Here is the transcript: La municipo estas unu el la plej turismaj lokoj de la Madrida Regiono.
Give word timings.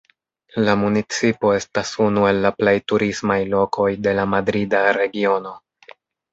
La 0.67 0.73
municipo 0.83 1.51
estas 1.57 1.91
unu 2.07 2.25
el 2.31 2.41
la 2.47 2.53
plej 2.63 2.75
turismaj 2.93 3.39
lokoj 3.53 3.89
de 4.09 4.17
la 4.23 4.29
Madrida 4.35 4.85
Regiono. 5.01 5.57